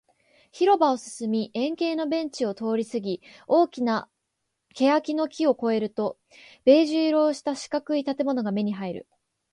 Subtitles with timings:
[0.51, 4.09] 広場を進み、円形のベンチを通りすぎ、大きな
[4.73, 6.17] 欅の木を越えると、
[6.65, 9.07] ベージュ色をした四角い建物が目に入る